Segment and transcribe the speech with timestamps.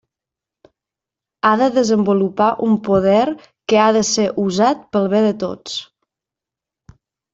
[1.49, 3.27] Ha de desenvolupar un poder
[3.67, 5.77] que ha de ser usat pel bé de tots.